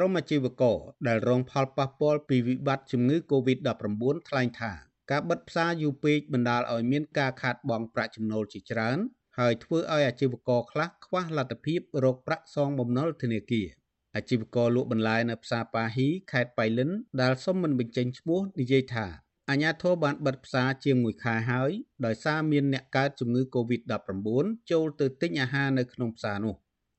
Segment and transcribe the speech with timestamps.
[0.00, 0.78] ក្រុមអាជីវករ
[1.08, 4.72] ដែលរងផលប៉ះពាល់ពីវិបត្តិជំងឺ Covid-19 ថ្លែងថា
[5.10, 8.98] ការបិទផ្សារយូរពេកបណ្ដាលឲ្យមានការខាតបង់ប្រាក់ចំណូលជាច្រើន
[9.38, 13.66] ហើយធ្វើឲ្យអាជីវករខ្លះខ្វះលទ្ធភាពរកប្រាក់សងបំណុលធនាគារ
[14.16, 16.90] អាជីវករលក់បន្លែនៅផ្សារប៉ាហ៊ីខេត្តបៃលិន
[17.20, 19.06] ដែលសុំមិនបញ្ចេញឈ្មោះនិយាយថា
[19.50, 21.70] អាញាធរបានបិទផ្សារជាង1ខែហើយ
[22.04, 26.56] ដោយសារមានអ្នកកើតជំងឺ Covid-19 ចូលទៅទិញអាហារនៅក្នុងផ្សារនោះ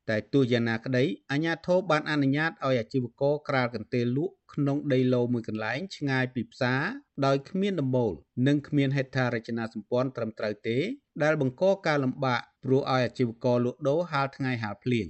[0.09, 6.81] តែទោះយ៉ាងណាក្តីអាជ្ញាធរបានអនុញ្ញាតឲ្យអាជីវករក្រាលកន្ទេលលក់ក្នុងដីឡូមួយកន្លែងឆ្ងាយពីផ្សារ
[7.25, 8.13] ដោយគ្មានដំបូល
[8.47, 10.77] និងគ្មានហេដ្ឋារចនាសម្ព័ន្ធត្រឹមត្រូវទេ
[11.23, 15.07] ដែលបង្កការលំបាកព្រោះឲ្យអាជីវករលក់ដូរហាលថ្ងៃហាលភ្លៀង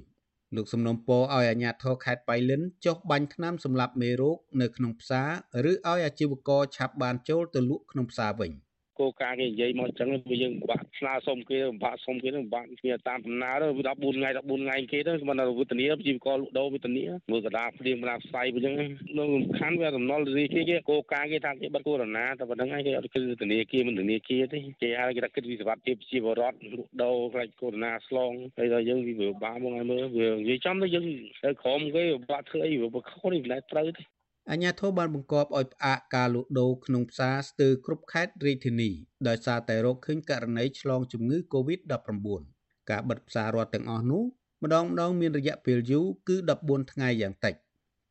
[0.55, 8.51] លោកសំណុំពរឲ្យអាជ្ញាធរខេត្តបៃលិនចុះបាញ់ថ្នាំសម្លាប់មេរោគនៅក្នុងផ្សារឬឲ្យអាជីវករឆាប់បានចូលទៅលក់ក្នុងផ្សារវិញ។
[8.99, 18.73] គោលការណ៍គេនិយាយមកអញ្ចឹងវាយើងបាក់ស្នើសុំគេបាក់សុំគេនឹងបាក់គ្នាតាមដំណើរទៅ14ថ្ងៃ14ថ្ងៃគេទៅមិនវេទនាជីវករលក់ដូរវេទនាមើលកដាព្រៀងកដាផ្សាយអញ្ចឹង
[19.17, 22.03] នៅសំខាន់វាដំណុលរីគេគេគោលការណ៍គេថាគេបិទកូវីដ
[22.39, 31.05] តែប៉ុណ្្នឹងឯងគេអត់គិតធនាគារមិនធនាគារទេគេហៅគេថាគិតវិសវត្ថិភាពជីវរដ្ឋលក់ដូរខ្លាចកូវីដស្លងហើយដល់យើងវាបាក់មកឲ្យមើលវានិយាយចំទៅយើង
[31.43, 34.03] ទៅក្រុមគេបាក់ធ្វើអីវាខុសនេះមិនត្រូវទេ
[34.51, 38.89] អាជ្ញាធរបានបង្គាប់ឲ្យផ្អាកការលក់ដូរក្នុងផ្សារស្ទើរគ្រប់ខេត្តរាជធានី
[39.27, 42.41] ដោយសារតែរកឃើញករណីឆ្លងជំងឺ Covid-19
[42.89, 44.23] ការបិទផ្សាររដ្ឋទាំងអស់នោះ
[44.63, 47.53] ម្ដងម្ដងមានរយៈពេលយូរគឺ14ថ្ងៃយ៉ាងតិច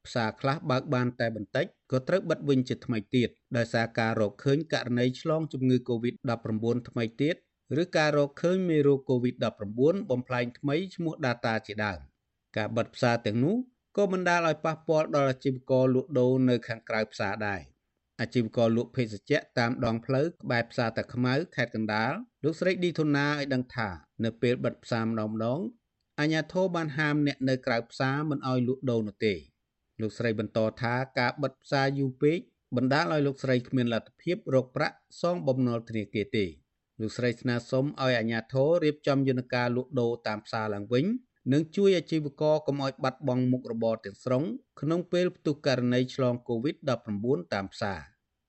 [0.07, 7.37] ផ្សារខ្លះបើកបានតែបន្តិចក៏ត្រូវបិទវិញជាថ្មីទៀតដោយសារការរកឃើញករណីឆ្លងជំងឺ Covid-19 ថ្មីទៀត
[7.83, 11.99] ឬការរកឃើញមេរោគ Covid-19 បំផ្លែងថ្មីឈ្មោះ Data ជាដើម
[12.57, 13.57] ការបិទផ្សារទាំងនោះ
[13.99, 17.61] ក៏បណ្ដាលឲ្យប៉ះពាល់ដល់អាជីវករលក់ដូរនៅខាងក្រៅផ្សារដែរ
[18.21, 22.13] អាជីវករលក់ភេសជ្ជៈតាមដងផ្លូវក្បែរផ្សារតាខ្មៅខេត្តកណ្ដាល
[22.45, 23.89] លោកស្រីឌីធូណាឲ្យដឹងថា
[24.25, 25.61] នៅពេលបិទផ្សារម្ដងម្ដង
[26.21, 29.35] អាជ្ញាធរបានហាមអ្នកនៅក្រៅផ្សារមិនឲ្យលក់ដូរនោះទេ
[30.01, 32.39] លោកស្រីបន្តថាការបិទផ្សារយូរពេក
[32.77, 36.47] បណ្ដាលឲ្យលោកស្រីគ្មានលទ្ធភាពរកប្រាក់សងបំណុលធនាគារទេ
[37.01, 41.07] លោកស្រីស្នើសុំឲ្យអាជ្ញាធររៀបចំយន្តការលក់ដូរតាមផ្សារឡើងវិញ
[41.53, 44.43] និងជួយអាជីវករកុំឲ្យបាត់បង់មុខរបរទាំងស្រុង
[44.81, 48.01] ក្នុងពេលផ្ទុះករណីឆ្លង COVID-19 តាមផ្សារ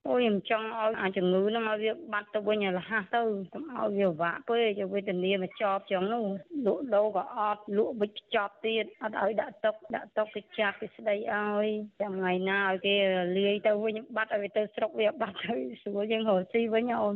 [0.08, 3.20] អូយខ្ញុំចង់ឲ្យអាជំងឺហ្នឹងឲ្យវាបាត់ទៅវិញឲ្យរហ័សទៅ
[3.52, 6.24] កុំឲ្យវាវាក់ពេកយកវេទនាមកចប់ចឹងនោះ
[6.66, 11.66] លក់ដូរក៏អត់លក់វិចចប់ទៀតអត់ឲ្យដាក់តុកដាក់តុកគេចាប់គេស្ដីឲ្យ
[12.00, 12.94] ចាំថ្ងៃណាឲ្យគេ
[13.38, 17.14] លាយទៅវិញបាត់ឲ្យវាទៅស្រុកវាបាត់ទៅស្រួលយើងរកស៊ីវិញអូន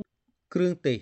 [0.55, 0.99] គ្រឿងទេស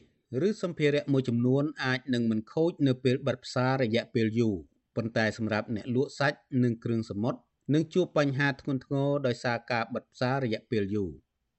[0.46, 4.56] ឬសម្ភារៈមួយចំនួនអាចនឹងមិនខូចនៅពេលបិទផ្សាររយៈពេលយូរ
[4.96, 7.38] ប៉ុន្តែសម្រាប់អ្នកលក់សាច់និងគ្រឿងសមុទ្រ
[7.74, 11.10] នឹងជួបបញ្ហាធ្ងន់ធ្ងរដោយសារការបិទផ្សាររយៈពេលយូរ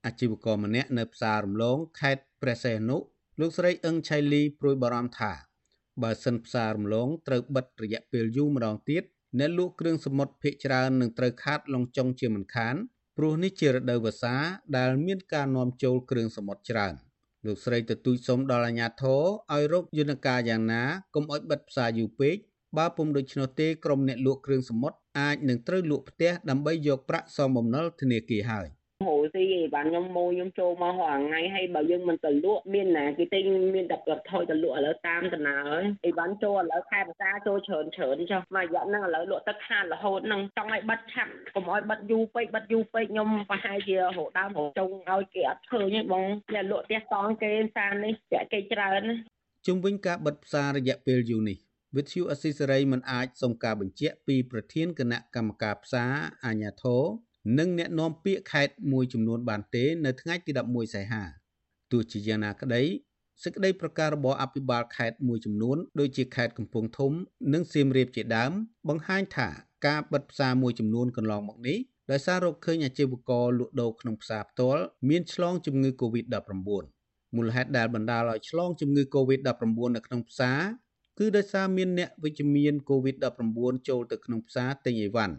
[0.05, 2.97] អាជីវករម្នាក់នៅផ្សាររំលងខេត្តព្រះសីហនុ
[3.39, 5.31] លោកស្រីអឹងឆៃលីព្រួយបារម្ភថា
[6.01, 9.03] បើសិនផ្សាររំលងត្រូវបិទរយៈពេលយូរម្ដងទៀត
[9.39, 12.75] អ្នកលក់គ្រឿងសមុទ្រភ ieck ច្រើននឹងត្រូវខាតលងចុងជាមិនខាន
[13.17, 14.35] ព្រោះនេះជារដូវវស្សា
[14.77, 16.95] ដែលមានការនាំចូលគ្រឿងសមុទ្រច្រើន
[17.45, 19.21] លោកស្រីទទូចសុំដល់អាជ្ញាធរ
[19.53, 20.83] ឲ្យរកយន្តការយ៉ាងណា
[21.15, 22.35] កុំឲ្យបិទផ្សារយូរពេក
[22.77, 28.67] បើពុំដូច្នោះទេក្រុមអ្នកលក់គ្រឿងសមុទ្រអាចនឹងត្រូវលក់ផ្ទះដើម្បីយកប្រាក់សងបំណុលធនាគារហើយ
[29.05, 33.43] ហូស៊ីឯបានខ្ញុំម៉ូខ្ញុំចូលមករាល់ថ្ងៃហើយបើយើងមិនទៅលក់មានណាគេទិញ
[33.75, 49.03] មានតែគាត់ថយទៅលក់ឥឡូវតាមដំណើរហើយអីបានចូលឥឡូវខែភាសាចូលច្រើនច្រើនចុះមករយៈហ្នឹងឥឡូវលក់ទឹកខាតរហូតហ្នឹងចង់ឲ្យបិទឆាប់កុំឲ្យបិទយូរពេកបិទយូរពេកខ្ញុំប្រហែលជារហូតដើមរហូតចុងឲ្យគេអត់ឃើញទេបងអ្នកលក់ផ្ទះតង់គេសាននេះចាក់គេច្រើន
[49.67, 51.57] ជុំវិញការបិទផ្សាររយៈពេលយូរនេះ
[51.97, 56.11] វិទ្យុអស៊ីសេរីមិនអាចសុំការបញ្ជាក់ពីប្រធានគណៈកម្មការផ្សារ
[56.45, 57.01] អាជ្ញាធរ
[57.57, 61.23] និងអ្នកនាំពាក្យខេត្តមួយចំនួនបានទេ នៅថ្ងៃទី11សីហា
[61.91, 62.83] ទោះជាយ៉ាងណាក្តី
[63.43, 67.11] សេចក្តីប្រកាសរបស់អភិបាលខេត្តមួយចំនួនដូចជាខេត្តកំពង់ធំ
[67.53, 68.51] និងសៀមរាបជាដើម
[68.89, 69.49] បង្ហាញថា
[69.87, 71.77] ការបិទផ្សារមួយចំនួនកន្លងមកនេះ
[72.11, 76.53] ដោយសាររកឃើញអាជីវករលក់ដូរក្នុងផ្សារផ្ទាល់មានឆ្លងជំងឺ Covid-19
[77.35, 80.59] មូលហេតុដែលបណ្ដាលឲ្យឆ្លងជំងឺ Covid-19 នៅក្នុងផ្សារ
[81.19, 85.35] គឺដោយសារមានអ្នកវិជ្ជមាន COVID-19 ចូលទៅក្នុងផ្សារទិញអីវ៉ាន់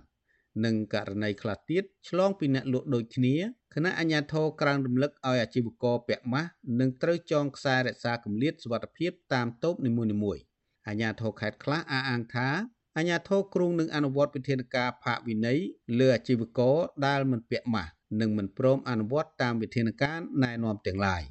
[0.64, 3.34] និងករណីខ្លះទៀតឆ្លងពីអ្នកលក់ដូចគ្នា
[3.74, 9.90] គណៈអាជ្ញាធរក្រានរំលឹកឲ្យអាជីវករពាក់ម៉ាស់និងត្រូវចងខ្សែរក្សាគម្លាតសុវត្ថិភាពតាមតូបនី
[10.22, 10.42] មួយៗ
[10.88, 12.48] អាជ្ញាធរខេត្តខ្លះអះអាងថា
[12.96, 15.60] អាជ្ញាធរគ្រងនឹងអនុវត្តវិធានការផាកវិន័យ
[15.98, 17.90] លើអាជីវករដែលមិនពាក់ម៉ាស់
[18.20, 21.22] និងមិនព្រមអនុវត្តតាមវិធានការណែនាំទាំងឡាយ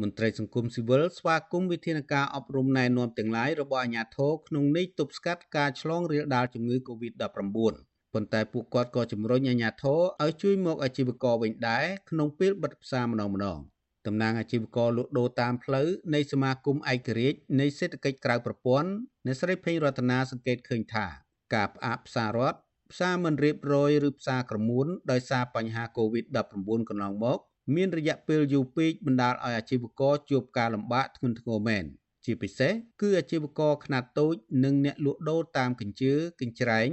[0.00, 13.58] មន្ត្រីសង្គមស៊ីវិលស្វាគមន៍វិធានការអប់រំណែនាំទាំងឡាយរបស់អាជ្ញាធរក្នុងន័យទប់ស្កាត់ការឆ្លងរាលដាលជំងឺ Covid-19 ប៉ុន្តែពួកគាត់ក៏ជំរុញអាជ្ញាធរឲ្យជួយមកអាជីវករវិញដែរក្នុងពេលបិទផ្សារម្ដងម្ដង
[14.06, 18.90] តំណាងអាជីវករលក់ដូរតាមផ្លូវនៃសមាគមឯករាជ្យនៃសេដ្ឋកិច្ចក្រៅប្រព័ន្ធ
[19.26, 21.06] អ្នកស្រីភេងរតនាសង្កេតឃើញថា
[21.54, 22.58] ការផ្អាកផ្សាររដ្ឋ
[22.92, 27.38] ផ្សារមិនរៀបរយឬផ្សារក្រមួនដោយសារបញ្ហា COVID-19 កន្លងមក
[27.74, 31.84] មានរយៈពេលយូរពេកបណ្ដាលឲ្យអាជីវករជួបការលំបាកធ្ងន់ធ្ងរមែន
[32.24, 34.34] ជាពិសេសគឺអាជីវករខ្នាតតូច
[34.64, 36.88] និងអ្នកលក់ដូរតាមកញ្ជើកញ្ច្រែង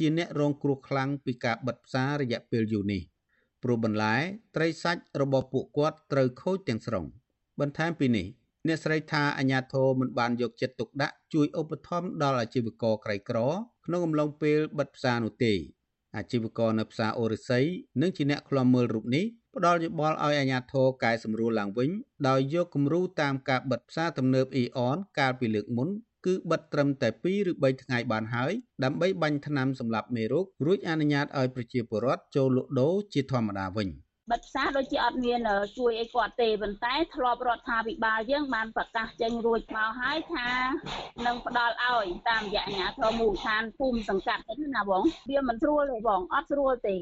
[0.00, 3.02] ជាអ្នករងគ្រោះខ្លាំងពីការបិទផ្សាររយៈពេលយូរនេះ
[3.62, 4.16] ព្រោះបន្លែ
[4.56, 7.04] ត្រីសាច់របស់ពួកគាត់ត្រូវខូចទាំងស្រុង
[7.60, 8.26] បន្ថែមពីនេះ
[8.66, 13.38] អ្នកស្រីថាអាញាធរមិនបានយកចិត្តទុកដាក់ជួយឧបត្ថម្ភដល់អាជីវករក្រីក្រ
[13.86, 15.52] ក្នុងអំឡុងពេលបិទផ្សារនោះទេ
[16.16, 17.64] អាជីវករនៅផ្សារអូរិស័យ
[18.00, 19.24] និងជាអ្នកខ្លំមើលរូបនេះ
[19.56, 21.90] ផ្ដល់យោបល់ឲ្យអាជ្ញាធរកែសម្រួលឡើងវិញ
[22.28, 25.88] ដោយយកគំរូតាមការបិទផ្សារទំនើបអ៊ីអនកាលពីលើកមុន
[26.26, 28.52] គឺបិទត្រឹមតែ2ឬ3ថ្ងៃបានហើយ
[28.84, 33.90] ដើម្បីបាញ់ថ្នាំសម្លាប់មេរោគរួចអនុញ្ញាតឲ្យប្រជាពលរដ្ឋចូលលក់ដូរជាធម្មតាវិញ។
[34.30, 35.40] បិទផ្សារដូចជាអត់មាន
[35.78, 40.48] ជួយអីគាត់ទេប៉ុន្តែធ្លាប់រដ្ឋាភិបាលយើងបានប្រកាសចេញរួចមកហើយថា
[41.26, 46.94] នឹងផ្ដល់ឲ្យតាមរយៈអាជ្ញាធរមូលដ្ឋានភូមិសង្កាត់ទេណាបងវាមិនស្រួលទេបងអត់ស្រួលទេ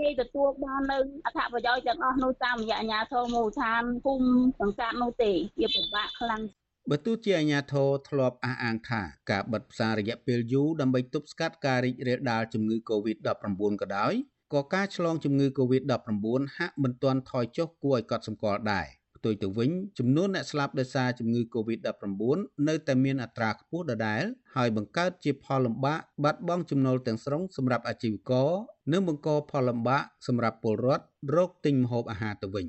[0.00, 4.28] ងាយទទួលបាននៅអត្ថប្រយោជន៍ទាំងអស់នោះតាមរយៈអាជ្ញាធរមូលដ្ឋានភូមិ
[4.60, 6.42] សង្កាត់នោះទេវាពិបាកខ្លាំង
[6.90, 14.14] បើទោះជាអាញាធរធ្លាប់អះអាងថាការបិទផ្សាររយៈពេលយូរដើម្បីទប់ស្កាត់ការរីករាលដាលជំងឺ Covid-19 ក៏ដោយ
[14.54, 16.24] ក៏ការឆ្លងជំងឺ Covid-19
[16.56, 18.86] ហាក់មិនទាន់ថយចុះគួរឲ្យកត់សម្គាល់ដែរ
[19.16, 22.38] ផ្ទុយទៅវិញចំនួនអ្នកស្លាប់ដោយសារជំងឺ Covid-19
[22.68, 24.22] នៅតែមានអត្រាខ្ពស់ដដែល
[24.56, 28.50] ហើយបង្កើតជាផលលំបាកបាត់បង់ចំណូលទាំងស្រុងសម្រាប់អាជីវករ
[28.92, 31.04] និងបង្កផលលំបាកសម្រាប់ពលរដ្ឋ
[31.36, 32.66] រកទិញម្ហូបអាហារទៅវិញ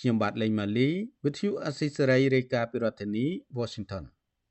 [0.00, 0.88] ខ្ញុំបាទលេងម៉ាលី
[1.24, 3.26] With you Assisary រាយការណ៍ពីរដ្ឋធានី
[3.58, 4.04] Washington